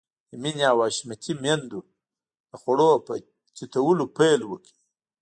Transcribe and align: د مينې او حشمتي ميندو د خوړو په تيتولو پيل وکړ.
د 0.29 0.31
مينې 0.41 0.63
او 0.71 0.77
حشمتي 0.85 1.33
ميندو 1.43 1.79
د 2.49 2.51
خوړو 2.61 2.91
په 3.05 3.13
تيتولو 3.57 4.05
پيل 4.17 4.41
وکړ. 4.45 4.73